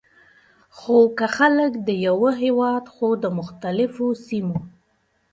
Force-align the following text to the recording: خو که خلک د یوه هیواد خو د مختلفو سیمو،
خو 0.77 0.97
که 1.17 1.27
خلک 1.37 1.71
د 1.87 1.89
یوه 2.07 2.31
هیواد 2.43 2.83
خو 2.93 3.07
د 3.23 3.25
مختلفو 3.39 4.07
سیمو، 4.25 4.57